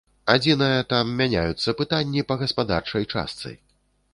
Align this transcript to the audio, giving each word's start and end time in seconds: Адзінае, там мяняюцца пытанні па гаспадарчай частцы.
Адзінае, 0.33 0.77
там 0.93 1.11
мяняюцца 1.19 1.75
пытанні 1.81 2.25
па 2.33 2.39
гаспадарчай 2.45 3.07
частцы. 3.13 3.55